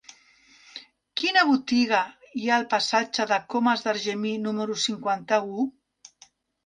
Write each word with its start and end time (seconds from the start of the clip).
Quina 1.21 1.43
botiga 1.49 1.99
hi 2.39 2.47
ha 2.49 2.55
al 2.57 2.65
passatge 2.73 3.27
de 3.33 3.41
Comas 3.55 3.87
d'Argemí 3.89 4.33
número 4.47 4.79
cinquanta-u? 4.89 5.69